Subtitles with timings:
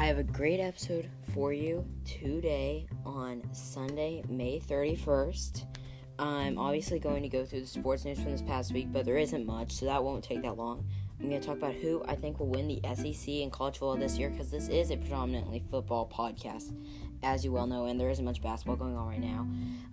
[0.00, 5.66] I have a great episode for you today on Sunday, May 31st.
[6.18, 9.18] I'm obviously going to go through the sports news from this past week, but there
[9.18, 10.88] isn't much, so that won't take that long.
[11.20, 13.98] I'm going to talk about who I think will win the SEC and college football
[13.98, 16.74] this year because this is a predominantly football podcast,
[17.22, 19.46] as you well know, and there isn't much basketball going on right now.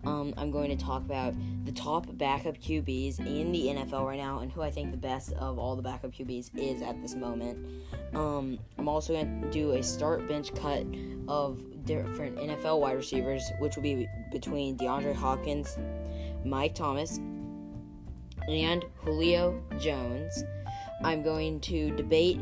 [0.05, 1.33] Um, I'm going to talk about
[1.65, 5.33] the top backup QBs in the NFL right now and who I think the best
[5.33, 7.65] of all the backup QBs is at this moment.
[8.13, 10.85] Um, I'm also going to do a start bench cut
[11.27, 15.77] of different NFL wide receivers, which will be between DeAndre Hopkins,
[16.45, 17.19] Mike Thomas,
[18.47, 20.43] and Julio Jones.
[21.03, 22.39] I'm going to debate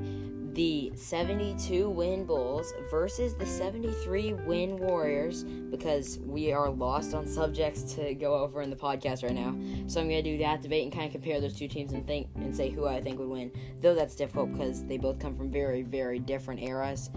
[0.55, 7.94] the 72 win Bulls versus the 73 win Warriors because we are lost on subjects
[7.95, 9.54] to go over in the podcast right now.
[9.88, 12.08] So I'm going to do that debate and kind of compare those two teams and
[12.08, 13.52] think and say who I think would win.
[13.81, 17.09] Though that's difficult because they both come from very very different eras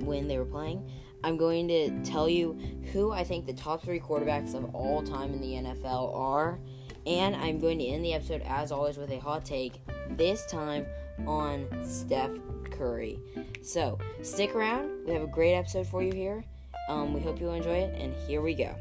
[0.00, 0.90] when they were playing.
[1.22, 2.58] I'm going to tell you
[2.92, 6.58] who I think the top 3 quarterbacks of all time in the NFL are.
[7.06, 10.86] And I'm going to end the episode, as always, with a hot take, this time
[11.26, 12.30] on Steph
[12.76, 13.18] Curry.
[13.62, 14.90] So, stick around.
[15.06, 16.44] We have a great episode for you here.
[16.88, 18.74] Um, we hope you'll enjoy it, and here we go.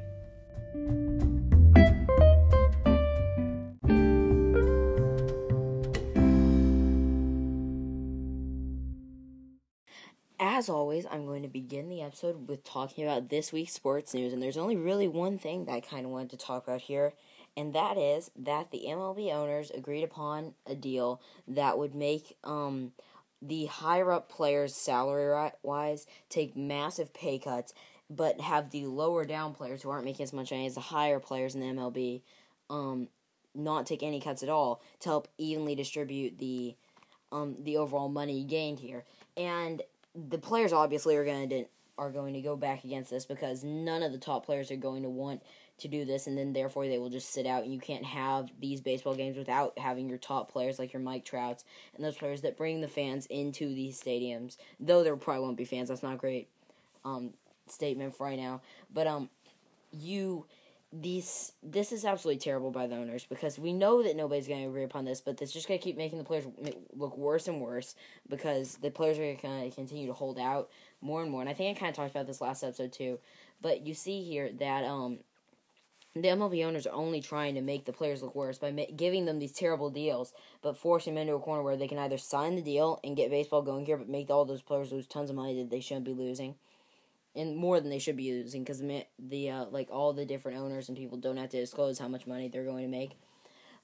[10.39, 14.33] As always, I'm going to begin the episode with talking about this week's sports news,
[14.33, 17.13] and there's only really one thing that I kind of wanted to talk about here,
[17.57, 22.91] and that is that the MLB owners agreed upon a deal that would make um,
[23.47, 27.73] the higher up players, salary wise, take massive pay cuts,
[28.09, 31.19] but have the lower down players who aren't making as much money as the higher
[31.19, 32.21] players in the MLB
[32.69, 33.07] um,
[33.53, 36.75] not take any cuts at all to help evenly distribute the
[37.31, 39.03] um, the overall money gained here.
[39.35, 39.81] And
[40.13, 41.66] the players obviously are going to
[41.97, 45.03] are going to go back against this because none of the top players are going
[45.03, 45.41] to want
[45.78, 48.50] to do this and then therefore they will just sit out and you can't have
[48.59, 51.66] these baseball games without having your top players like your Mike Trouts
[51.96, 54.58] and those players that bring the fans into these stadiums.
[54.80, 56.47] Though there probably won't be fans, that's not great
[57.03, 57.31] um,
[57.68, 58.62] statement for right now.
[58.94, 59.30] But um
[59.91, 60.46] you
[60.94, 64.69] these this is absolutely terrible by the owners because we know that nobody's going to
[64.69, 66.46] agree upon this, but it's just going to keep making the players
[66.96, 67.96] look worse and worse
[68.30, 70.69] because the players are going to continue to hold out
[71.02, 71.42] more and more.
[71.42, 73.19] And I think I kind of talked about this last episode too,
[73.62, 75.19] but you see here that um
[76.15, 79.25] the MLB owners are only trying to make the players look worse by ma- giving
[79.25, 82.55] them these terrible deals, but forcing them into a corner where they can either sign
[82.55, 85.35] the deal and get baseball going here, but make all those players lose tons of
[85.35, 86.55] money that they shouldn't be losing
[87.35, 88.81] and more than they should be using because
[89.19, 92.25] the uh, like all the different owners and people don't have to disclose how much
[92.25, 93.11] money they're going to make.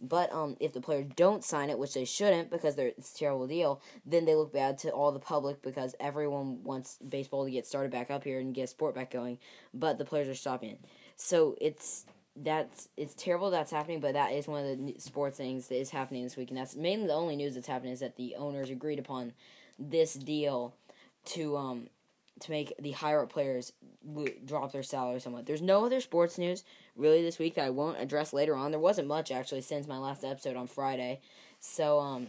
[0.03, 3.45] But um, if the players don't sign it, which they shouldn't because it's a terrible
[3.45, 7.67] deal, then they look bad to all the public because everyone wants baseball to get
[7.67, 9.37] started back up here and get sport back going.
[9.75, 10.79] But the players are stopping it,
[11.17, 12.05] so it's
[12.35, 13.99] that's it's terrible that's happening.
[13.99, 16.75] But that is one of the sports things that is happening this week, and that's
[16.75, 19.33] mainly the only news that's happening is that the owners agreed upon
[19.77, 20.73] this deal
[21.25, 21.87] to um
[22.39, 23.71] to make the higher up players
[24.45, 25.45] drop their salary somewhat.
[25.45, 26.63] There's no other sports news
[26.95, 28.71] really this week that I won't address later on.
[28.71, 31.21] There wasn't much actually since my last episode on Friday.
[31.59, 32.27] So um,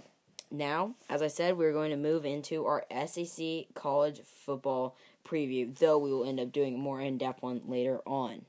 [0.51, 5.97] now, as I said, we're going to move into our SEC college football preview, though
[5.97, 8.45] we will end up doing a more in depth one later on.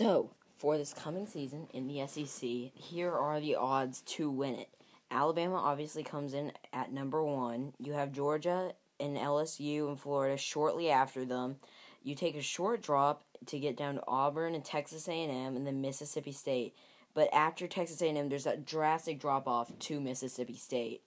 [0.00, 2.40] So, for this coming season in the SEC,
[2.72, 4.70] here are the odds to win it.
[5.10, 7.74] Alabama obviously comes in at number one.
[7.78, 11.56] You have Georgia and LSU and Florida shortly after them.
[12.02, 15.82] You take a short drop to get down to Auburn and Texas A&M and then
[15.82, 16.74] Mississippi State.
[17.12, 21.02] But after Texas A&M, there's that drastic drop off to Mississippi State,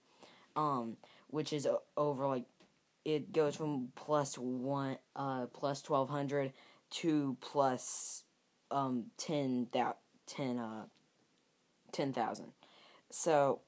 [0.54, 1.66] um, which is
[1.96, 2.44] over like
[3.04, 6.52] it goes from plus one, uh, plus twelve hundred
[6.90, 8.23] to plus
[8.74, 10.84] um ten that ten uh
[11.92, 12.52] ten thousand.
[13.10, 13.60] So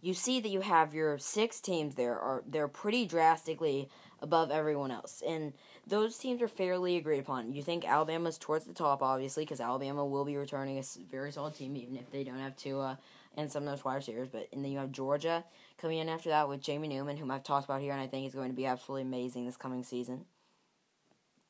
[0.00, 3.88] you see that you have your six teams there are they're pretty drastically
[4.20, 5.22] above everyone else.
[5.26, 5.52] And
[5.86, 7.52] those teams are fairly agreed upon.
[7.52, 11.54] You think alabama's towards the top obviously because alabama will be returning a very solid
[11.54, 12.98] team even if they don't have Tua
[13.36, 15.44] and some of those wide receivers but and then you have georgia
[15.78, 18.26] coming in after that with jamie newman whom i've talked about here and i think
[18.26, 20.24] is going to be absolutely amazing this coming season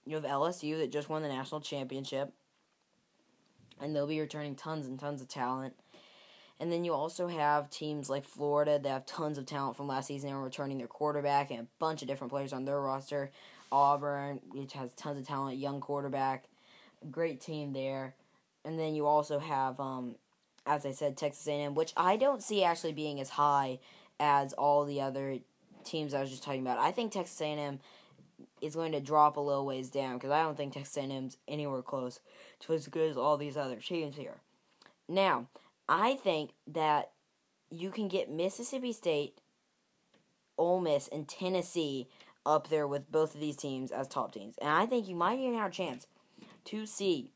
[0.08, 2.32] you have lsu that just won the national championship
[3.80, 5.74] and they'll be returning tons and tons of talent
[6.60, 10.08] and then you also have teams like Florida that have tons of talent from last
[10.08, 13.30] season and are returning their quarterback and a bunch of different players on their roster.
[13.70, 16.48] Auburn, which has tons of talent, young quarterback,
[17.12, 18.16] great team there.
[18.64, 20.16] And then you also have um,
[20.68, 23.78] as I said, Texas A&M, which I don't see actually being as high
[24.20, 25.38] as all the other
[25.84, 26.78] teams I was just talking about.
[26.78, 27.80] I think Texas A&M
[28.60, 31.82] is going to drop a little ways down because I don't think Texas A&M's anywhere
[31.82, 32.20] close
[32.60, 34.36] to as good as all these other teams here.
[35.08, 35.46] Now,
[35.88, 37.10] I think that
[37.70, 39.40] you can get Mississippi State,
[40.56, 42.08] Ole Miss, and Tennessee
[42.44, 44.56] up there with both of these teams as top teams.
[44.60, 46.06] And I think you might even have a chance
[46.66, 47.30] to see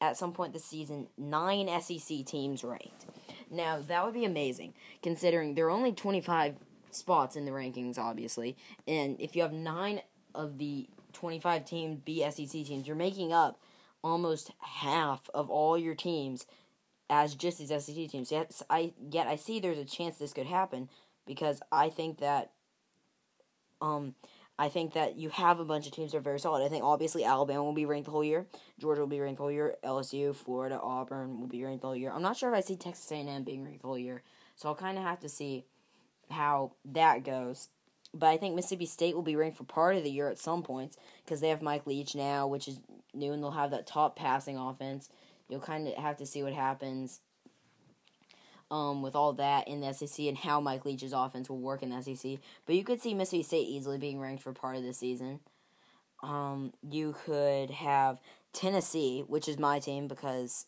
[0.00, 3.06] at some point this season nine SEC teams ranked.
[3.50, 6.56] Now, that would be amazing considering there are only 25
[6.90, 8.56] spots in the rankings, obviously.
[8.86, 10.00] And if you have nine
[10.34, 13.60] of the 25 teams BSEC teams, you're making up
[14.02, 16.46] almost half of all your teams
[17.08, 18.30] as just these SEC teams.
[18.30, 20.88] Yet I yet I see there's a chance this could happen
[21.26, 22.52] because I think that
[23.80, 24.14] um
[24.58, 26.64] I think that you have a bunch of teams that are very solid.
[26.64, 28.46] I think obviously Alabama will be ranked the whole year.
[28.78, 29.74] Georgia will be ranked the whole year.
[29.82, 32.12] LSU, Florida, Auburn will be ranked the whole year.
[32.12, 34.22] I'm not sure if I see Texas A&M being ranked the whole year,
[34.54, 35.64] so I'll kind of have to see
[36.30, 37.68] how that goes.
[38.14, 40.62] But I think Mississippi State will be ranked for part of the year at some
[40.62, 42.78] points because they have Mike Leach now, which is
[43.12, 45.08] new, and they'll have that top passing offense.
[45.48, 47.20] You'll kind of have to see what happens
[48.70, 51.90] um, with all that in the SEC and how Mike Leach's offense will work in
[51.90, 52.38] the SEC.
[52.66, 55.40] But you could see Mississippi State easily being ranked for part of the season.
[56.22, 58.18] Um, you could have
[58.52, 60.66] Tennessee, which is my team because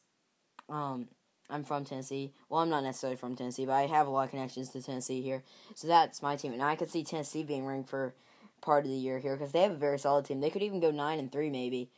[0.68, 1.08] um,
[1.48, 2.32] I'm from Tennessee.
[2.48, 5.22] Well, I'm not necessarily from Tennessee, but I have a lot of connections to Tennessee
[5.22, 5.42] here.
[5.74, 8.14] So that's my team, and I could see Tennessee being ranked for
[8.60, 10.40] part of the year here because they have a very solid team.
[10.40, 11.90] They could even go nine and three maybe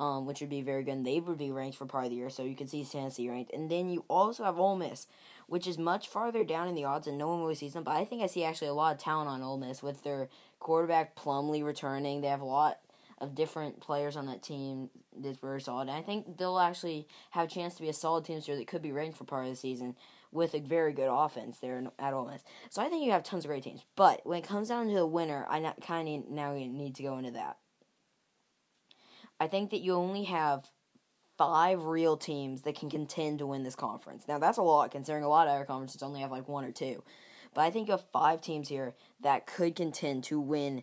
[0.00, 0.92] um, which would be very good.
[0.92, 3.28] And they would be ranked for part of the year, so you could see Tennessee
[3.28, 3.52] ranked.
[3.52, 5.06] And then you also have Ole Miss,
[5.46, 7.84] which is much farther down in the odds, and no one really sees them.
[7.84, 10.28] But I think I see actually a lot of talent on Ole Miss with their
[10.58, 12.22] quarterback Plumlee returning.
[12.22, 12.78] They have a lot
[13.20, 15.88] of different players on that team that's very solid.
[15.88, 18.82] And I think they'll actually have a chance to be a solid team that could
[18.82, 19.96] be ranked for part of the season
[20.32, 22.42] with a very good offense there at Ole Miss.
[22.70, 23.84] So I think you have tons of great teams.
[23.96, 27.18] But when it comes down to the winner, I kind of now need to go
[27.18, 27.58] into that.
[29.38, 30.70] I think that you only have
[31.36, 34.28] five real teams that can contend to win this conference.
[34.28, 36.72] Now that's a lot considering a lot of other conferences only have like one or
[36.72, 37.02] two.
[37.54, 40.82] But I think you have five teams here that could contend to win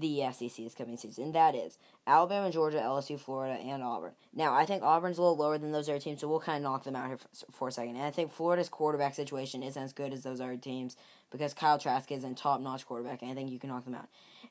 [0.00, 1.24] the SEC this coming season.
[1.24, 4.12] And that is Alabama, Georgia, LSU, Florida, and Auburn.
[4.34, 6.62] Now, I think Auburn's a little lower than those other teams, so we'll kind of
[6.62, 7.96] knock them out here for, for a second.
[7.96, 10.96] And I think Florida's quarterback situation isn't as good as those other teams
[11.30, 13.94] because Kyle Trask is a top notch quarterback, and I think you can knock them
[13.94, 14.08] out.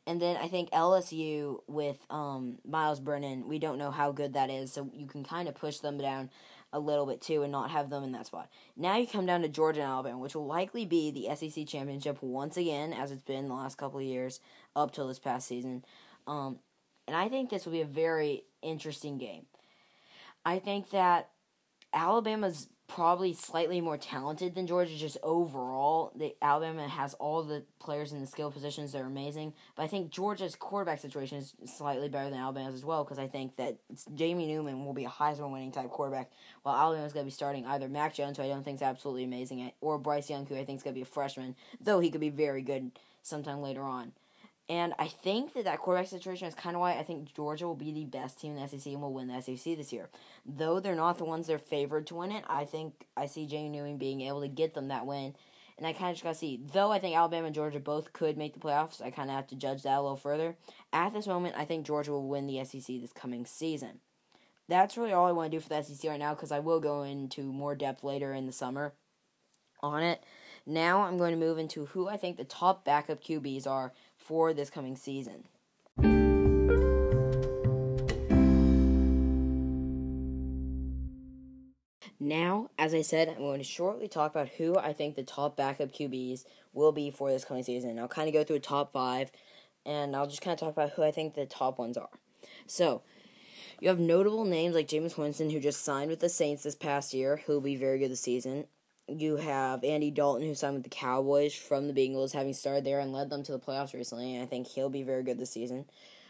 [0.08, 4.50] And then I think LSU with um, Myles Brennan, we don't know how good that
[4.50, 6.30] is, so you can kind of push them down
[6.74, 8.50] a little bit too and not have them in that spot.
[8.76, 12.22] Now you come down to Georgia and Alabama, which will likely be the SEC championship
[12.22, 14.42] once again, as it's been the last couple of years
[14.76, 15.84] up till this past season.
[16.28, 16.60] Um,
[17.08, 19.46] and I think this will be a very interesting game.
[20.44, 21.30] I think that
[21.94, 26.12] Alabama's probably slightly more talented than Georgia just overall.
[26.16, 29.88] The Alabama has all the players in the skill positions that are amazing, but I
[29.88, 33.78] think Georgia's quarterback situation is slightly better than Alabama's as well because I think that
[34.14, 36.32] Jamie Newman will be a Heisman winning type quarterback,
[36.62, 39.24] while Alabama's going to be starting either Mac Jones, who I don't think is absolutely
[39.24, 42.12] amazing, or Bryce Young, who I think is going to be a freshman, though he
[42.12, 42.92] could be very good
[43.24, 44.12] sometime later on.
[44.68, 47.76] And I think that that quarterback situation is kind of why I think Georgia will
[47.76, 50.10] be the best team in the SEC and will win the SEC this year.
[50.46, 53.70] Though they're not the ones they're favored to win it, I think I see Jamie
[53.70, 55.36] Newman being able to get them that win.
[55.78, 56.62] And I kind of just got to see.
[56.74, 59.48] Though I think Alabama and Georgia both could make the playoffs, I kind of have
[59.48, 60.56] to judge that a little further.
[60.92, 64.00] At this moment, I think Georgia will win the SEC this coming season.
[64.68, 66.80] That's really all I want to do for the SEC right now because I will
[66.80, 68.94] go into more depth later in the summer
[69.84, 70.24] on it.
[70.66, 73.94] Now I'm going to move into who I think the top backup QBs are
[74.26, 75.44] for this coming season.
[82.20, 85.56] Now, as I said, I'm going to shortly talk about who I think the top
[85.56, 88.00] backup QBs will be for this coming season.
[88.00, 89.32] I'll kind of go through a top five,
[89.86, 92.10] and I'll just kind of talk about who I think the top ones are.
[92.66, 93.04] So,
[93.80, 97.14] you have notable names like Jameis Winston, who just signed with the Saints this past
[97.14, 98.66] year, who will be very good this season
[99.08, 103.00] you have Andy Dalton, who signed with the Cowboys from the Bengals, having started there
[103.00, 105.52] and led them to the playoffs recently, and I think he'll be very good this
[105.52, 105.86] season.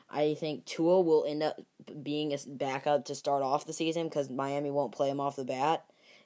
[0.09, 1.61] I think Tua will end up
[2.03, 5.45] being a backup to start off the season because Miami won't play him off the
[5.45, 5.85] bat,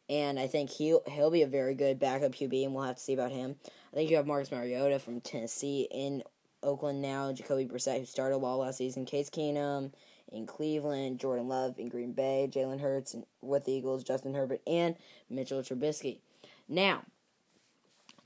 [0.09, 3.01] and I think he'll he'll be a very good backup QB, and we'll have to
[3.01, 3.55] see about him.
[3.93, 6.23] I think you have Marcus Mariota from Tennessee in
[6.61, 9.91] Oakland now, Jacoby Brissett, who started well last season, Case Keenum
[10.31, 14.95] in Cleveland, Jordan Love in Green Bay, Jalen Hurts with the Eagles, Justin Herbert, and
[15.29, 16.19] Mitchell Trubisky.
[16.69, 17.03] Now,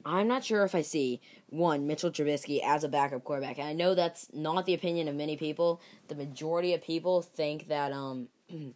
[0.05, 3.73] I'm not sure if I see one Mitchell Trubisky as a backup quarterback, and I
[3.73, 5.81] know that's not the opinion of many people.
[6.09, 8.27] The majority of people think that um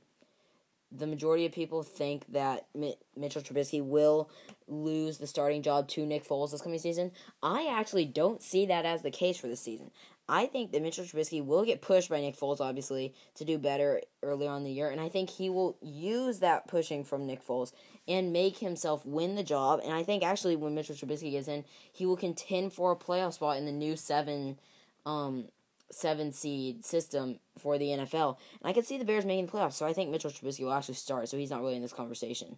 [0.91, 4.29] the majority of people think that Mitchell Trubisky will
[4.69, 7.12] lose the starting job to Nick Foles this coming season.
[7.43, 9.91] I actually don't see that as the case for this season.
[10.29, 14.01] I think that Mitchell Trubisky will get pushed by Nick Foles, obviously, to do better
[14.22, 17.72] earlier on the year, and I think he will use that pushing from Nick Foles
[18.07, 19.79] and make himself win the job.
[19.84, 23.34] And I think actually, when Mitchell Trubisky gets in, he will contend for a playoff
[23.34, 24.60] spot in the new seven,
[25.05, 25.46] um,
[25.91, 28.38] seven seed system for the NFL.
[28.62, 30.74] And I could see the Bears making the playoffs, so I think Mitchell Trubisky will
[30.74, 31.29] actually start.
[31.29, 32.57] So he's not really in this conversation.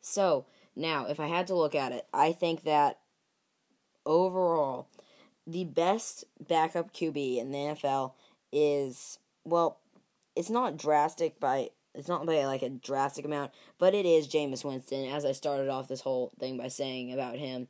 [0.00, 3.00] So now, if I had to look at it, I think that
[4.06, 4.88] overall
[5.46, 8.12] the best backup QB in the NFL
[8.52, 9.78] is well,
[10.34, 14.64] it's not drastic by it's not by like a drastic amount, but it is Jameis
[14.64, 15.06] Winston.
[15.06, 17.68] As I started off this whole thing by saying about him,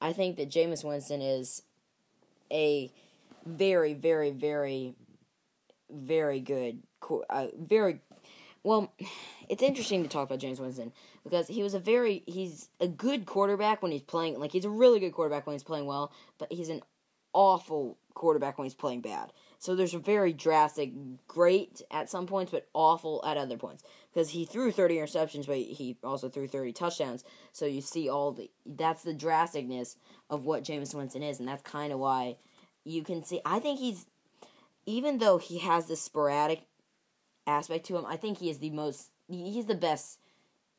[0.00, 1.62] I think that Jameis Winston is
[2.50, 2.90] a
[3.46, 4.94] very, very, very,
[5.90, 6.82] very good,
[7.30, 8.00] uh, very
[8.62, 8.92] well.
[9.48, 10.92] It's interesting to talk about Jameis Winston
[11.24, 14.70] because he was a very he's a good quarterback when he's playing like he's a
[14.70, 16.82] really good quarterback when he's playing well, but he's an
[17.32, 19.32] awful quarterback when he's playing bad.
[19.58, 20.92] So there's a very drastic,
[21.26, 23.82] great at some points, but awful at other points.
[24.12, 27.24] Because he threw 30 interceptions, but he also threw 30 touchdowns.
[27.52, 29.96] So you see all the that's the drasticness
[30.30, 32.36] of what Jameis Winston is, and that's kind of why
[32.84, 33.40] you can see.
[33.44, 34.06] I think he's
[34.86, 36.62] even though he has this sporadic
[37.46, 39.10] aspect to him, I think he is the most.
[39.28, 40.18] He's the best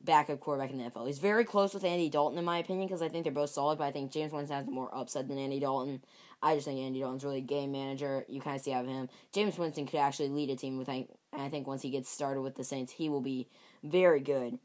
[0.03, 1.07] backup quarterback in the NFL.
[1.07, 3.77] He's very close with Andy Dalton, in my opinion, because I think they're both solid.
[3.77, 6.01] But I think Jameis Winston has more upside than Andy Dalton.
[6.41, 8.25] I just think Andy Dalton's really game manager.
[8.27, 9.09] You kind of see out of him.
[9.33, 12.41] Jameis Winston could actually lead a team with, and I think once he gets started
[12.41, 13.47] with the Saints, he will be
[13.83, 14.57] very good.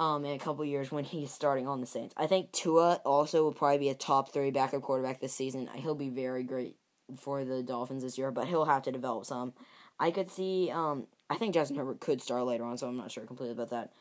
[0.00, 3.42] Um, in a couple years when he's starting on the Saints, I think Tua also
[3.42, 5.68] will probably be a top three backup quarterback this season.
[5.74, 6.76] He'll be very great
[7.16, 9.54] for the Dolphins this year, but he'll have to develop some.
[9.98, 10.70] I could see.
[10.72, 13.70] Um, I think Justin Herbert could start later on, so I'm not sure completely about
[13.70, 13.92] that.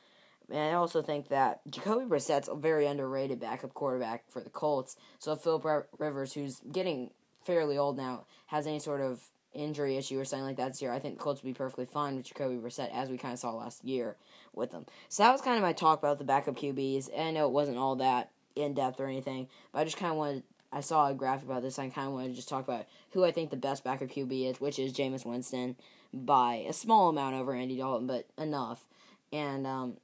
[0.49, 4.95] And I also think that Jacoby Brissett's a very underrated backup quarterback for the Colts.
[5.19, 7.11] So if Philip Rivers, who's getting
[7.43, 9.21] fairly old now, has any sort of
[9.53, 11.85] injury issue or something like that this year, I think the Colts would be perfectly
[11.85, 14.15] fine with Jacoby Brissett, as we kind of saw last year
[14.53, 14.85] with them.
[15.09, 17.09] So that was kind of my talk about the backup QBs.
[17.13, 20.11] And I know it wasn't all that in depth or anything, but I just kind
[20.11, 20.43] of wanted.
[20.69, 21.79] I saw a graphic about this.
[21.79, 24.49] I kind of wanted to just talk about who I think the best backup QB
[24.49, 25.77] is, which is Jameis Winston,
[26.13, 28.85] by a small amount over Andy Dalton, but enough.
[29.31, 29.97] And um,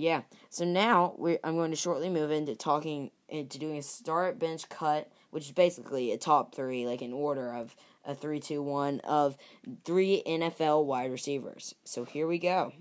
[0.00, 0.22] yeah.
[0.48, 1.14] So now
[1.44, 5.52] I'm going to shortly move into talking into doing a start bench cut, which is
[5.52, 9.36] basically a top three, like an order of a three, two, one of
[9.84, 11.74] three NFL wide receivers.
[11.84, 12.72] So here we go.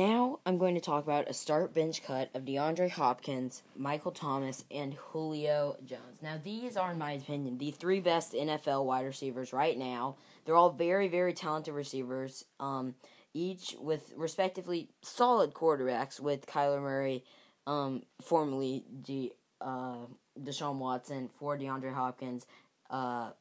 [0.00, 4.64] Now I'm going to talk about a start bench cut of DeAndre Hopkins, Michael Thomas,
[4.70, 6.22] and Julio Jones.
[6.22, 10.16] Now, these are, in my opinion, the three best NFL wide receivers right now.
[10.46, 12.94] They're all very, very talented receivers, um,
[13.34, 17.22] each with respectively solid quarterbacks with Kyler Murray,
[17.66, 20.06] um, formerly De, uh,
[20.42, 22.46] Deshaun Watson, for DeAndre Hopkins,
[22.88, 23.32] uh,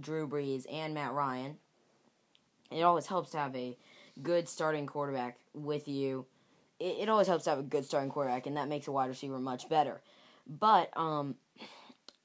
[0.00, 1.58] Drew Brees, and Matt Ryan.
[2.72, 3.76] It always helps to have a
[4.22, 6.26] good starting quarterback with you,
[6.78, 9.08] it, it always helps to have a good starting quarterback, and that makes a wide
[9.08, 10.00] receiver much better.
[10.46, 11.36] But um,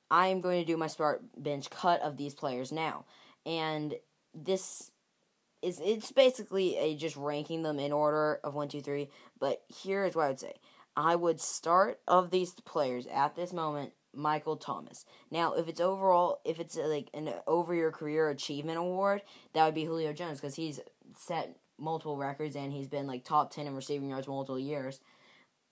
[0.10, 3.06] I am going to do my start bench cut of these players now,
[3.46, 3.96] and
[4.34, 4.92] this
[5.62, 9.10] is it's basically a just ranking them in order of one, two, three.
[9.40, 10.54] But here is what I would say:
[10.96, 15.06] I would start of these players at this moment Michael Thomas.
[15.30, 19.22] Now, if it's overall, if it's like an over your career achievement award,
[19.54, 20.80] that would be Julio Jones because he's
[21.16, 25.00] set multiple records and he's been like top 10 in receiving yards multiple years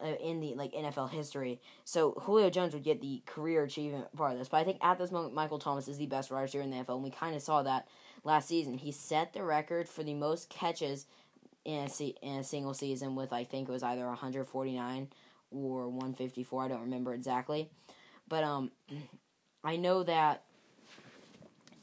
[0.01, 1.61] uh, in the like NFL history.
[1.85, 4.49] So Julio Jones would get the career achievement part of this.
[4.49, 6.77] But I think at this moment Michael Thomas is the best wide receiver in the
[6.77, 7.87] NFL and we kind of saw that
[8.23, 8.77] last season.
[8.77, 11.05] He set the record for the most catches
[11.65, 15.07] in a, se- in a single season with I think it was either 149
[15.51, 16.63] or 154.
[16.63, 17.69] I don't remember exactly.
[18.27, 18.71] But um
[19.63, 20.43] I know that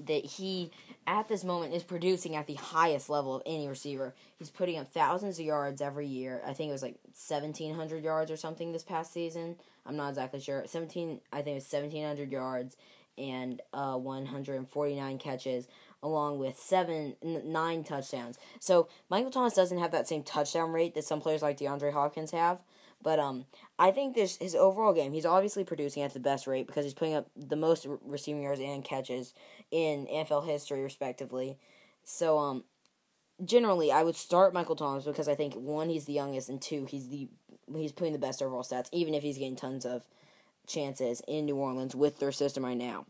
[0.04, 0.70] that he
[1.06, 4.14] at this moment is producing at the highest level of any receiver.
[4.38, 6.42] He's putting up thousands of yards every year.
[6.46, 9.56] I think it was like 1700 yards or something this past season.
[9.84, 10.64] I'm not exactly sure.
[10.66, 12.76] 17 I think it was 1700 yards
[13.18, 15.68] and uh, 149 catches
[16.02, 18.38] along with 7 9 touchdowns.
[18.60, 22.32] So Michael Thomas doesn't have that same touchdown rate that some players like DeAndre Hopkins
[22.32, 22.58] have.
[23.06, 23.44] But um,
[23.78, 25.12] I think this his overall game.
[25.12, 28.60] He's obviously producing at the best rate because he's putting up the most receiving yards
[28.60, 29.32] and catches
[29.70, 31.56] in NFL history, respectively.
[32.02, 32.64] So um,
[33.44, 36.84] generally, I would start Michael Thomas because I think one, he's the youngest, and two,
[36.86, 37.28] he's the
[37.72, 40.02] he's putting the best overall stats, even if he's getting tons of
[40.66, 43.06] chances in New Orleans with their system right now.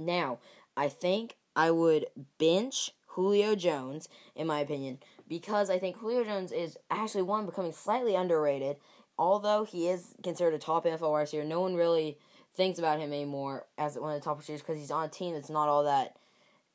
[0.00, 0.40] Now,
[0.76, 2.06] I think I would
[2.38, 7.72] bench Julio Jones, in my opinion, because I think Julio Jones is actually one becoming
[7.72, 8.76] slightly underrated.
[9.16, 12.18] Although he is considered a top NFL wide receiver, no one really
[12.56, 15.34] thinks about him anymore as one of the top receivers because he's on a team
[15.34, 16.16] that's not all that.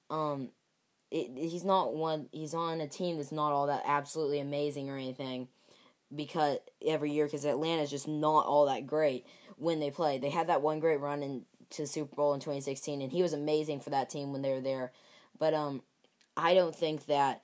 [0.10, 0.50] Um,
[1.12, 2.27] it, he's not one.
[2.32, 5.48] He's on a team that's not all that absolutely amazing or anything,
[6.15, 9.25] because every year because Atlanta's just not all that great
[9.58, 10.18] when they play.
[10.18, 11.46] They had that one great run into
[11.77, 14.62] the Super Bowl in 2016, and he was amazing for that team when they were
[14.62, 14.91] there.
[15.38, 15.82] But um,
[16.38, 17.41] I don't think that.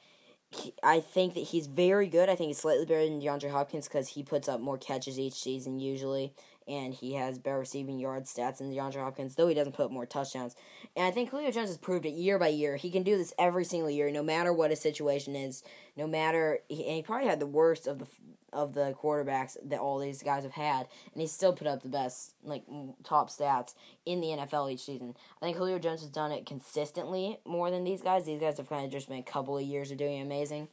[0.83, 2.29] I think that he's very good.
[2.29, 5.33] I think he's slightly better than DeAndre Hopkins because he puts up more catches each
[5.33, 6.33] season usually,
[6.67, 10.05] and he has better receiving yard stats than DeAndre Hopkins, though he doesn't put more
[10.05, 10.55] touchdowns.
[10.95, 12.75] And I think Julio Jones has proved it year by year.
[12.75, 15.63] He can do this every single year, no matter what his situation is.
[15.97, 18.07] No matter, and he probably had the worst of the
[18.55, 21.89] of the quarterbacks that all these guys have had, and he still put up the
[21.89, 22.63] best, like
[23.03, 25.13] top stats in the NFL each season.
[25.41, 28.25] I think Julio Jones has done it consistently more than these guys.
[28.25, 30.69] These guys have kind of just been a couple of years of doing amazing.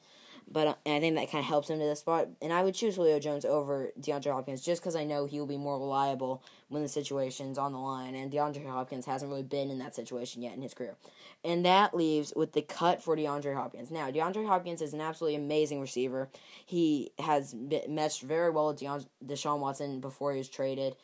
[0.51, 2.29] But uh, I think that kind of helps him to this spot.
[2.41, 5.47] And I would choose Julio Jones over DeAndre Hopkins just because I know he will
[5.47, 8.15] be more reliable when the situation's on the line.
[8.15, 10.97] And DeAndre Hopkins hasn't really been in that situation yet in his career.
[11.45, 13.91] And that leaves with the cut for DeAndre Hopkins.
[13.91, 16.29] Now, DeAndre Hopkins is an absolutely amazing receiver.
[16.67, 17.55] He has
[17.89, 20.97] meshed very well with DeAndre, Deshaun Watson before he was traded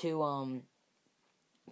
[0.00, 0.62] to um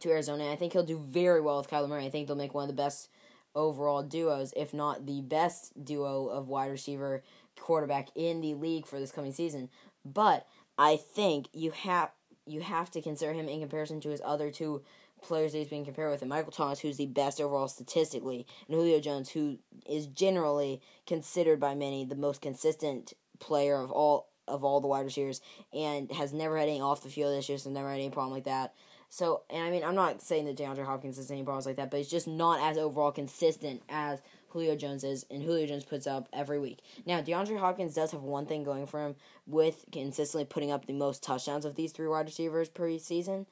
[0.01, 0.51] to Arizona.
[0.51, 2.07] I think he'll do very well with Kyler Murray.
[2.07, 3.09] I think they'll make one of the best
[3.55, 7.23] overall duos, if not the best duo of wide receiver
[7.59, 9.69] quarterback in the league for this coming season.
[10.05, 10.47] But
[10.79, 12.11] I think you have
[12.47, 14.83] you have to consider him in comparison to his other two
[15.23, 18.77] players that he's being compared with, and Michael Thomas, who's the best overall statistically, and
[18.77, 24.65] Julio Jones, who is generally considered by many the most consistent player of all of
[24.65, 25.41] all the wide receivers,
[25.73, 28.45] and has never had any off the field issues and never had any problem like
[28.45, 28.75] that.
[29.13, 31.91] So, and I mean, I'm not saying that DeAndre Hopkins has any problems like that,
[31.91, 36.07] but he's just not as overall consistent as Julio Jones is, and Julio Jones puts
[36.07, 36.79] up every week.
[37.05, 39.17] Now, DeAndre Hopkins does have one thing going for him
[39.49, 43.47] with consistently putting up the most touchdowns of these three wide receivers per season.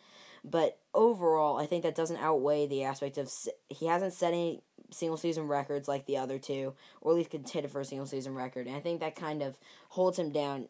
[0.45, 3.33] But overall, I think that doesn't outweigh the aspect of
[3.69, 7.73] he hasn't set any single season records like the other two, or at least contended
[7.73, 8.69] for a single season record.
[8.69, 10.69] And I think that kind of holds him down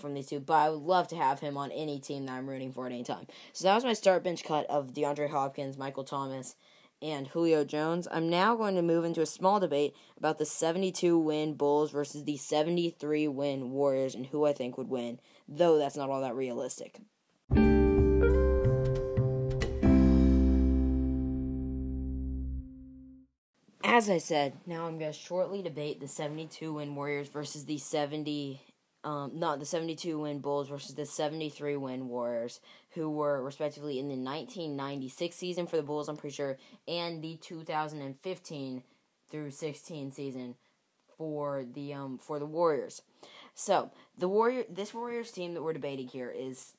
[0.00, 2.48] from these two, but I would love to have him on any team that I'm
[2.48, 3.26] rooting for at any time.
[3.52, 6.56] So that was my start bench cut of DeAndre Hopkins, Michael Thomas,
[7.02, 8.06] and Julio Jones.
[8.10, 12.24] I'm now going to move into a small debate about the 72 win Bulls versus
[12.24, 16.34] the 73 win Warriors and who I think would win, though that's not all that
[16.34, 17.00] realistic.
[23.82, 27.76] As I said, now I'm going to shortly debate the 72 win Warriors versus the
[27.76, 28.60] 70
[29.04, 32.60] um, not the 72 win Bulls versus the 73 win Warriors,
[32.90, 37.36] who were respectively in the 1996 season for the Bulls, I'm pretty sure, and the
[37.36, 38.82] 2015
[39.30, 40.56] through 16 season
[41.16, 43.02] for the um for the Warriors.
[43.54, 46.72] So the Warrior, this Warriors team that we're debating here is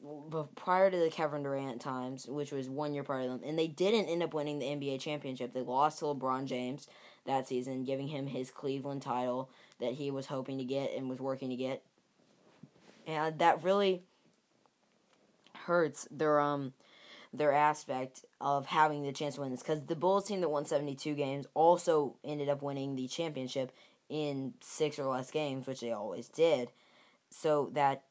[0.55, 3.67] prior to the Kevin Durant times, which was one year prior to them, and they
[3.67, 5.53] didn't end up winning the NBA championship.
[5.53, 6.87] They lost to LeBron James
[7.25, 11.19] that season, giving him his Cleveland title that he was hoping to get and was
[11.19, 11.83] working to get
[13.07, 14.03] and that really
[15.65, 16.73] hurts their um
[17.33, 20.65] their aspect of having the chance to win this because the Bulls team that won
[20.65, 23.71] 72 games also ended up winning the championship
[24.09, 26.71] in six or less games, which they always did.
[27.29, 28.03] So that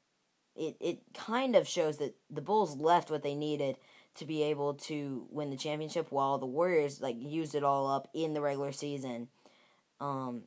[0.57, 3.77] it it kind of shows that the Bulls left what they needed
[4.15, 8.09] to be able to win the championship, while the Warriors like used it all up
[8.15, 9.29] in the regular season.
[10.01, 10.45] Um,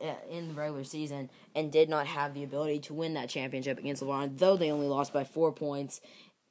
[0.00, 4.02] in the regular season and did not have the ability to win that championship against
[4.02, 6.00] LeBron, though they only lost by four points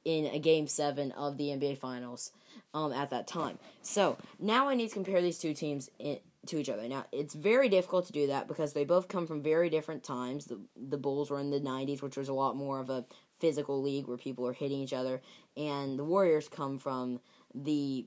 [0.04, 2.32] in a game seven of the NBA Finals
[2.72, 3.58] um, at that time.
[3.82, 6.86] So now I need to compare these two teams in, to each other.
[6.88, 10.46] Now it's very difficult to do that because they both come from very different times.
[10.46, 13.04] The the Bulls were in the '90s, which was a lot more of a
[13.38, 15.22] physical league where people are hitting each other,
[15.56, 17.20] and the Warriors come from
[17.54, 18.06] the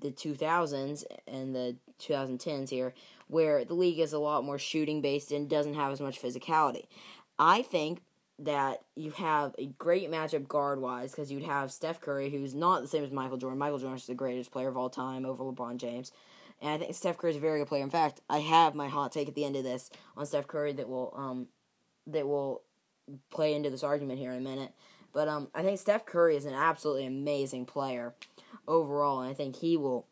[0.00, 2.94] the 2000s and the 2010s here,
[3.34, 6.84] where the league is a lot more shooting based and doesn't have as much physicality.
[7.36, 8.00] I think
[8.38, 12.80] that you have a great matchup guard wise because you'd have Steph Curry, who's not
[12.80, 13.58] the same as Michael Jordan.
[13.58, 16.12] Michael Jordan is the greatest player of all time over LeBron James.
[16.62, 17.82] And I think Steph Curry is a very good player.
[17.82, 20.72] In fact, I have my hot take at the end of this on Steph Curry
[20.74, 21.48] that will um
[22.06, 22.62] that will
[23.30, 24.72] play into this argument here in a minute.
[25.12, 28.14] But um I think Steph Curry is an absolutely amazing player
[28.68, 30.06] overall, and I think he will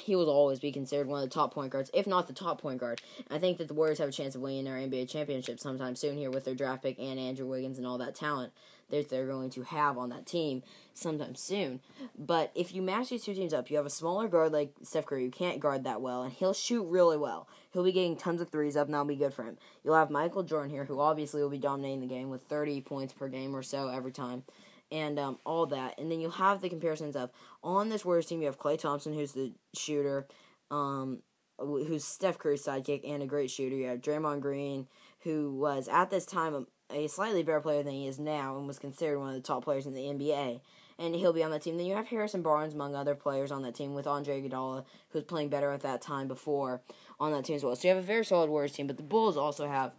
[0.00, 2.60] he will always be considered one of the top point guards, if not the top
[2.60, 3.00] point guard.
[3.30, 6.16] I think that the Warriors have a chance of winning their NBA championship sometime soon
[6.16, 8.52] here with their draft pick and Andrew Wiggins and all that talent
[8.90, 10.62] that they're going to have on that team
[10.94, 11.80] sometime soon.
[12.18, 15.06] But if you match these two teams up, you have a smaller guard like Steph
[15.06, 17.48] Curry who can't guard that well, and he'll shoot really well.
[17.72, 19.58] He'll be getting tons of threes up, and that'll be good for him.
[19.84, 23.12] You'll have Michael Jordan here, who obviously will be dominating the game with 30 points
[23.12, 24.42] per game or so every time
[24.90, 25.98] and um, all that.
[25.98, 27.30] And then you'll have the comparisons of
[27.62, 30.26] on this Warriors team, you have Klay Thompson, who's the shooter,
[30.70, 31.22] um,
[31.58, 33.76] who's Steph Curry's sidekick and a great shooter.
[33.76, 34.86] You have Draymond Green,
[35.20, 38.66] who was at this time a, a slightly better player than he is now and
[38.66, 40.60] was considered one of the top players in the NBA.
[40.98, 41.78] And he'll be on that team.
[41.78, 45.24] Then you have Harrison Barnes, among other players on that team, with Andre Iguodala, who's
[45.24, 46.82] playing better at that time before
[47.18, 47.74] on that team as well.
[47.74, 49.92] So you have a very solid Warriors team, but the Bulls also have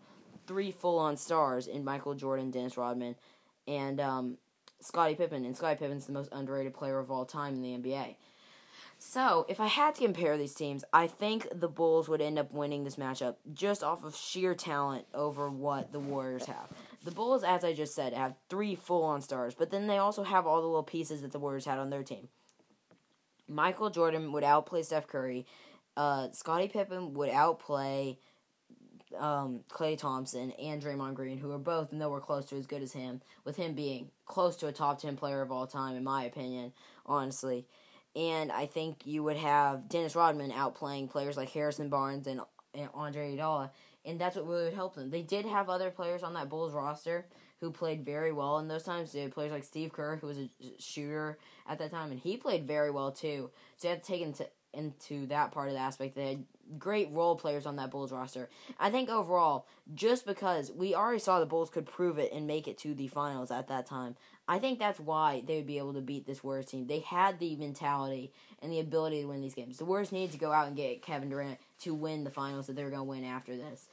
[0.46, 3.16] three full-on stars in Michael Jordan, Dennis Rodman,
[3.68, 4.38] and um,
[4.82, 8.16] Scottie Pippen, and Scottie Pippen's the most underrated player of all time in the NBA.
[9.04, 12.52] So, if I had to compare these teams, I think the Bulls would end up
[12.52, 16.70] winning this matchup just off of sheer talent over what the Warriors have.
[17.04, 20.22] The Bulls, as I just said, have three full on stars, but then they also
[20.22, 22.28] have all the little pieces that the Warriors had on their team.
[23.48, 25.48] Michael Jordan would outplay Steph Curry.
[25.98, 28.20] Uh, Scottie Pippen would outplay
[29.18, 32.94] um, Klay Thompson and Draymond Green, who are both nowhere close to as good as
[32.94, 36.24] him, with him being close to a top 10 player of all time, in my
[36.24, 36.74] opinion,
[37.06, 37.66] honestly.
[38.16, 42.42] And I think you would have Dennis Rodman outplaying players like Harrison Barnes and,
[42.74, 43.72] and Andre Iguodala,
[44.06, 45.10] and that's what really would help them.
[45.10, 47.26] They did have other players on that Bulls roster
[47.62, 49.12] who played very well in those times.
[49.12, 51.38] They had players like Steve Kerr, who was a shooter
[51.70, 53.52] at that time, and he played very well too.
[53.78, 56.16] So you have to take into into that part of the aspect.
[56.16, 56.46] They had
[56.80, 58.50] great role players on that Bulls roster.
[58.80, 62.68] I think overall, just because we already saw the Bulls could prove it and make
[62.68, 64.16] it to the finals at that time,
[64.48, 66.88] I think that's why they would be able to beat this Warriors team.
[66.88, 68.32] They had the mentality
[68.62, 69.78] and the ability to win these games.
[69.78, 72.76] The Warriors needed to go out and get Kevin Durant to win the finals that
[72.76, 73.88] they were going to win after this.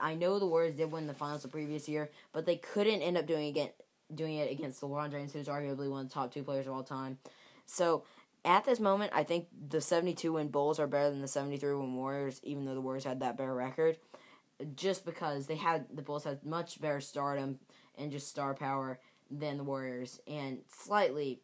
[0.00, 3.16] I know the Warriors did win the finals the previous year, but they couldn't end
[3.16, 3.74] up doing it
[4.14, 6.82] doing it against LeBron James, who's arguably one of the top two players of all
[6.82, 7.18] time.
[7.66, 8.04] So
[8.44, 11.96] at this moment, I think the 72 win Bulls are better than the 73 win
[11.96, 13.98] Warriors, even though the Warriors had that better record.
[14.76, 17.58] Just because they had the Bulls had much better stardom
[17.96, 21.40] and just star power than the Warriors, and slightly,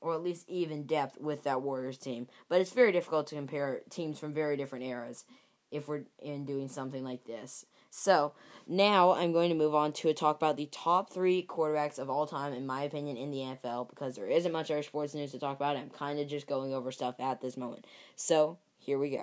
[0.00, 2.28] or at least even depth with that Warriors team.
[2.48, 5.24] But it's very difficult to compare teams from very different eras
[5.70, 7.66] if we're in doing something like this.
[7.96, 8.32] So
[8.66, 12.10] now I'm going to move on to a talk about the top three quarterbacks of
[12.10, 15.30] all time, in my opinion, in the NFL, because there isn't much other sports news
[15.30, 15.76] to talk about.
[15.76, 17.86] I'm kind of just going over stuff at this moment.
[18.16, 19.22] So here we go.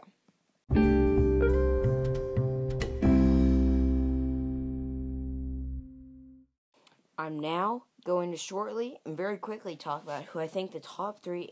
[7.17, 11.21] I'm now going to shortly and very quickly talk about who I think the top
[11.21, 11.51] three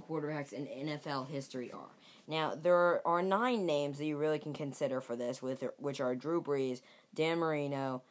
[0.00, 1.90] quarterbacks in NFL history are.
[2.26, 6.14] Now, there are nine names that you really can consider for this, with which are
[6.14, 6.80] Drew Brees,
[7.14, 8.02] Dan Marino,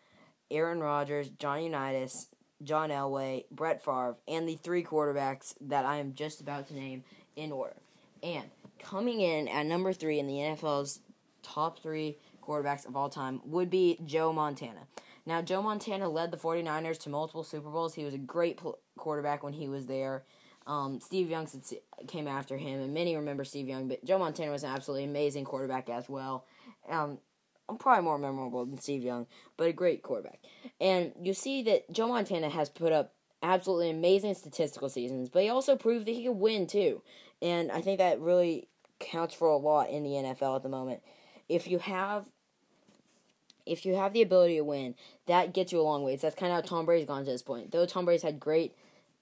[0.52, 2.28] Aaron Rodgers, John Unitas,
[2.64, 7.04] John Elway, Brett Favre, and the three quarterbacks that I am just about to name
[7.36, 7.78] in order.
[8.22, 8.46] And
[8.80, 11.00] coming in at number three in the NFL's
[11.42, 14.88] top three quarterbacks of all time would be Joe Montana.
[15.26, 17.94] Now, Joe Montana led the 49ers to multiple Super Bowls.
[17.94, 20.24] He was a great pl- quarterback when he was there.
[20.70, 21.50] Um, Steve Young
[22.08, 25.44] came after him, and many remember Steve Young, but Joe Montana was an absolutely amazing
[25.44, 26.46] quarterback as well.
[26.88, 27.18] Um,
[27.68, 29.26] I'm probably more memorable than Steve Young,
[29.58, 30.40] but a great quarterback.
[30.80, 35.50] And you see that Joe Montana has put up absolutely amazing statistical seasons, but he
[35.50, 37.02] also proved that he could win too.
[37.42, 38.68] And I think that really
[39.00, 41.02] counts for a lot in the NFL at the moment.
[41.48, 42.28] If you have
[43.66, 44.96] if you have the ability to win,
[45.28, 46.22] that gets you a long ways.
[46.22, 47.72] That's kind of how Tom Brady's gone to this point.
[47.72, 48.76] Though Tom Brady's had great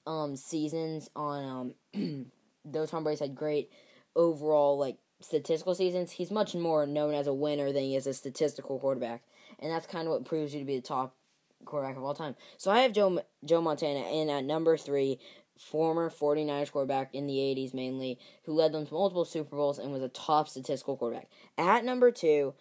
[0.07, 2.25] um, seasons on um,
[2.65, 3.69] though Tom Brady's had great
[4.15, 8.13] overall like statistical seasons, he's much more known as a winner than he is a
[8.13, 9.23] statistical quarterback,
[9.59, 11.15] and that's kind of what proves you to be the top
[11.65, 12.35] quarterback of all time.
[12.57, 15.19] So I have Joe Joe Montana in at number three,
[15.59, 19.91] former 49ers quarterback in the 80s mainly, who led them to multiple Super Bowls and
[19.91, 21.29] was a top statistical quarterback.
[21.57, 22.53] At number two,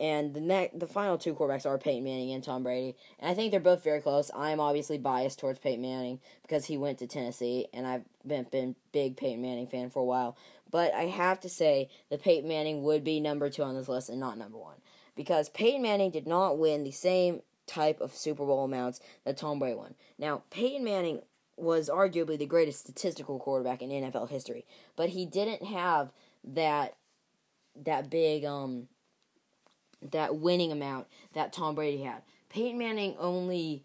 [0.00, 2.96] and the next, the final two quarterbacks are Peyton Manning and Tom Brady.
[3.20, 4.30] And I think they're both very close.
[4.34, 8.74] I'm obviously biased towards Peyton Manning because he went to Tennessee, and I've been been
[8.92, 10.36] big Peyton Manning fan for a while.
[10.70, 14.08] But I have to say that Peyton Manning would be number two on this list
[14.08, 14.76] and not number one
[15.14, 19.58] because Peyton Manning did not win the same type of Super Bowl amounts that Tom
[19.58, 19.94] Brady won.
[20.18, 21.20] Now Peyton Manning
[21.56, 24.64] was arguably the greatest statistical quarterback in NFL history,
[24.96, 26.96] but he didn't have that
[27.76, 28.88] that big um
[30.10, 32.22] that winning amount that Tom Brady had.
[32.48, 33.84] Peyton Manning only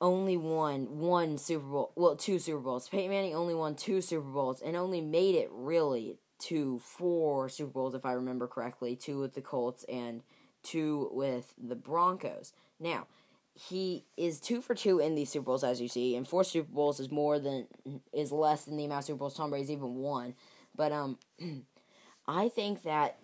[0.00, 2.88] only won one Super Bowl, well, two Super Bowls.
[2.88, 7.70] Peyton Manning only won two Super Bowls and only made it really to four Super
[7.70, 10.22] Bowls, if I remember correctly, two with the Colts and
[10.64, 12.52] two with the Broncos.
[12.80, 13.06] Now,
[13.54, 16.72] he is two for two in these Super Bowls, as you see, and four Super
[16.72, 17.68] Bowls is more than
[18.12, 20.34] is less than the amount of Super Bowls Tom Brady's even won.
[20.74, 21.18] But um,
[22.26, 23.18] I think that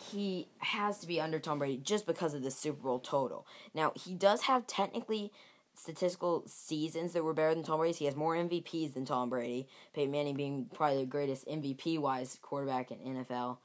[0.00, 3.46] he has to be under Tom Brady just because of the Super Bowl total.
[3.74, 5.32] Now he does have technically
[5.74, 7.98] statistical seasons that were better than Tom Brady's.
[7.98, 9.66] He has more MVPs than Tom Brady.
[9.94, 13.58] Peyton Manning being probably the greatest MVP wise quarterback in NFL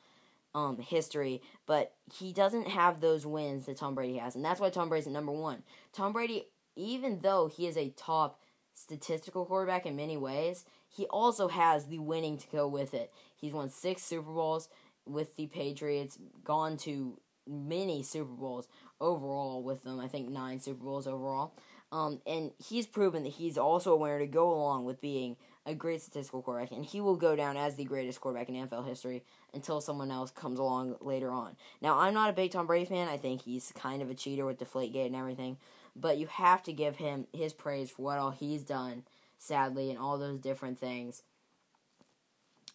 [0.54, 4.70] um, history, but he doesn't have those wins that Tom Brady has, and that's why
[4.70, 5.64] Tom Brady's number one.
[5.92, 8.40] Tom Brady, even though he is a top
[8.74, 13.12] statistical quarterback in many ways, he also has the winning to go with it.
[13.36, 14.70] He's won six Super Bowls
[15.06, 18.68] with the Patriots, gone to many Super Bowls
[19.00, 20.00] overall with them.
[20.00, 21.54] I think nine Super Bowls overall.
[21.92, 25.74] Um, and he's proven that he's also a winner to go along with being a
[25.74, 29.24] great statistical quarterback, and he will go down as the greatest quarterback in NFL history
[29.54, 31.56] until someone else comes along later on.
[31.82, 33.08] Now, I'm not a big Tom Brady fan.
[33.08, 35.58] I think he's kind of a cheater with Deflategate and everything,
[35.96, 39.04] but you have to give him his praise for what all he's done,
[39.40, 41.24] sadly, and all those different things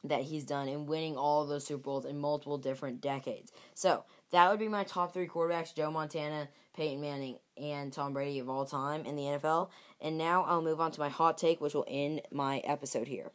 [0.04, 3.52] that he's done in winning all of those Super Bowls in multiple different decades.
[3.74, 8.38] So, that would be my top three quarterbacks Joe Montana, Peyton Manning, and Tom Brady
[8.38, 9.70] of all time in the NFL.
[10.00, 13.32] And now I'll move on to my hot take, which will end my episode here.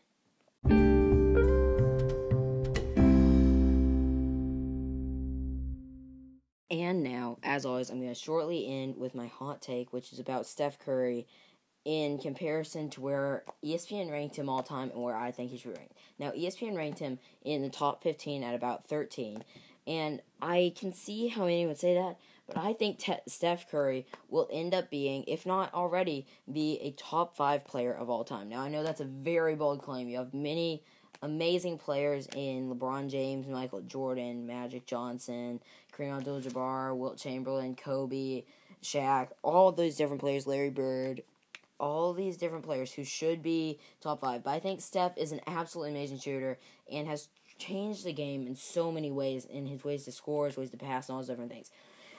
[6.71, 10.19] And now, as always, I'm going to shortly end with my hot take, which is
[10.19, 11.27] about Steph Curry
[11.85, 15.73] in comparison to where ESPN ranked him all time and where I think he should
[15.73, 15.93] be ranked.
[16.17, 19.43] Now, ESPN ranked him in the top 15 at about 13,
[19.87, 22.17] and I can see how many would say that,
[22.47, 26.91] but I think Te- Steph Curry will end up being, if not already, be a
[26.91, 28.49] top five player of all time.
[28.49, 30.09] Now, I know that's a very bold claim.
[30.09, 30.83] You have many
[31.21, 35.59] amazing players in LeBron James, Michael Jordan, Magic Johnson,
[35.95, 38.43] Kareem Abdul-Jabbar, Wilt Chamberlain, Kobe,
[38.83, 41.23] Shaq, all those different players, Larry Bird,
[41.79, 44.43] all these different players who should be top five.
[44.43, 46.57] But I think Steph is an absolutely amazing shooter
[46.91, 50.57] and has changed the game in so many ways in his ways to score, his
[50.57, 51.71] ways to pass, and all those different things.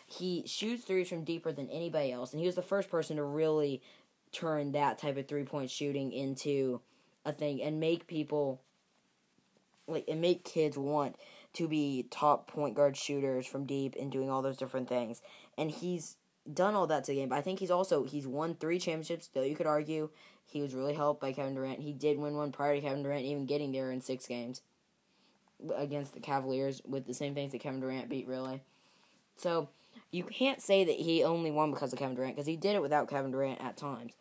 [0.07, 3.25] He shoots threes from deeper than anybody else, and he was the first person to
[3.25, 3.83] really
[4.33, 6.81] turn that type of three point shooting into
[7.25, 8.61] a thing and make people
[9.89, 11.17] like and make kids want
[11.55, 15.23] to be top point guard shooters from deep and doing all those different things.
[15.57, 16.17] And he's
[16.53, 17.29] done all that to the game.
[17.29, 19.29] But I think he's also he's won three championships.
[19.33, 20.11] Though you could argue
[20.47, 21.81] he was really helped by Kevin Durant.
[21.81, 24.63] He did win one prior to Kevin Durant even getting there in six games
[25.75, 28.29] against the Cavaliers with the same things that Kevin Durant beat.
[28.29, 28.63] Really,
[29.37, 29.69] so
[30.11, 32.83] you can't say that he only won because of Kevin Durant because he did it
[32.83, 34.13] without Kevin Durant at times.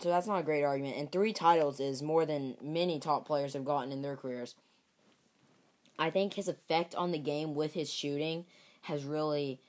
[0.00, 0.96] So that's not a great argument.
[0.96, 4.54] And three titles is more than many top players have gotten in their careers.
[5.98, 8.44] I think his effect on the game with his shooting
[8.82, 9.60] has really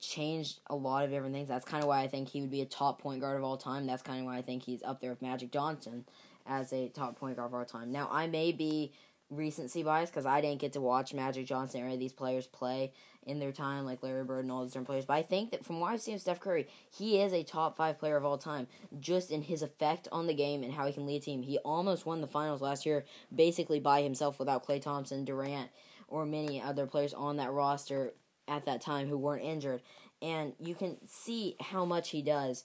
[0.00, 1.48] changed a lot of different things.
[1.48, 3.56] That's kind of why I think he would be a top point guard of all
[3.56, 3.86] time.
[3.86, 6.04] That's kind of why I think he's up there with Magic Johnson
[6.46, 7.90] as a top point guard of all time.
[7.92, 8.92] Now, I may be
[9.30, 12.46] recency bias because I didn't get to watch Magic Johnson or any of these players
[12.46, 12.92] play
[13.24, 15.04] in their time, like Larry Bird and all these different players.
[15.04, 17.76] But I think that from what I've seen of Steph Curry, he is a top
[17.76, 18.68] five player of all time,
[19.00, 21.42] just in his effect on the game and how he can lead a team.
[21.42, 25.68] He almost won the finals last year, basically by himself without Klay Thompson, Durant,
[26.08, 28.14] or many other players on that roster
[28.48, 29.82] at that time who weren't injured.
[30.20, 32.64] And you can see how much he does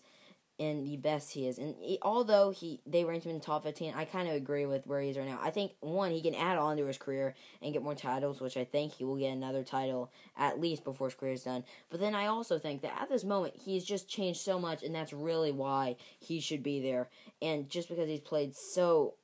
[0.60, 1.58] and the best he is.
[1.58, 4.86] And he, although he they ranked him in top 15, I kind of agree with
[4.86, 5.40] where he is right now.
[5.42, 8.56] I think one he can add on to his career and get more titles, which
[8.56, 11.64] I think he will get another title at least before his career is done.
[11.90, 14.94] But then I also think that at this moment he's just changed so much, and
[14.94, 17.10] that's really why he should be there.
[17.42, 19.16] And just because he's played so,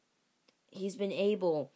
[0.71, 1.71] he's been able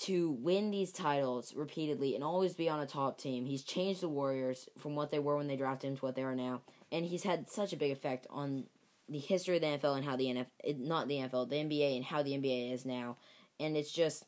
[0.00, 3.44] to win these titles repeatedly and always be on a top team.
[3.44, 6.22] He's changed the Warriors from what they were when they drafted him to what they
[6.22, 8.64] are now, and he's had such a big effect on
[9.08, 12.04] the history of the NFL and how the NFL, not the NFL, the NBA and
[12.04, 13.16] how the NBA is now.
[13.60, 14.24] And it's just,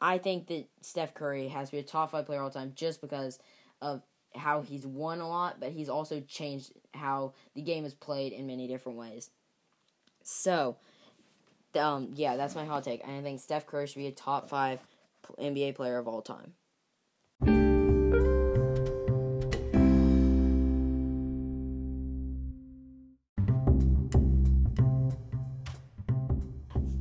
[0.00, 3.00] I think that Steph Curry has to be a top five player all time just
[3.00, 3.38] because
[3.80, 4.02] of
[4.34, 8.46] how he's won a lot, but he's also changed how the game is played in
[8.46, 9.30] many different ways.
[10.22, 10.76] So,
[11.76, 13.06] um, yeah, that's my hot take.
[13.06, 14.80] I think Steph Curry should be a top five
[15.38, 16.54] NBA player of all time.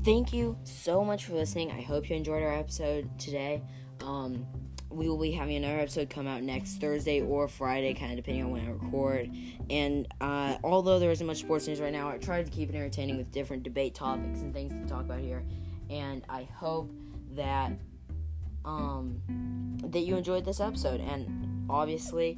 [0.06, 1.72] Thank you so much for listening.
[1.72, 3.62] I hope you enjoyed our episode today.
[4.02, 4.48] Um,
[4.90, 8.44] we will be having another episode come out next Thursday or Friday, kind of depending
[8.44, 9.30] on when I record.
[9.70, 12.76] And uh, although there isn't much sports news right now, I tried to keep it
[12.76, 15.44] entertaining with different debate topics and things to talk about here.
[15.90, 16.92] And I hope
[17.36, 17.72] that
[18.66, 19.22] um
[19.86, 22.38] that you enjoyed this episode and obviously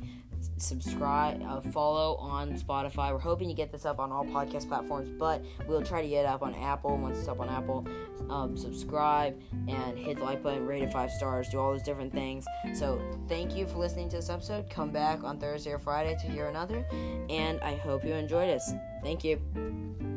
[0.58, 3.12] subscribe, uh, follow on Spotify.
[3.12, 6.26] We're hoping to get this up on all podcast platforms, but we'll try to get
[6.26, 6.98] it up on Apple.
[6.98, 7.88] Once it's up on Apple,
[8.30, 12.12] um, subscribe and hit the like button, rate it five stars, do all those different
[12.12, 12.46] things.
[12.74, 14.70] So thank you for listening to this episode.
[14.70, 16.86] Come back on Thursday or Friday to hear another,
[17.30, 18.74] and I hope you enjoyed us.
[19.04, 20.11] Thank you.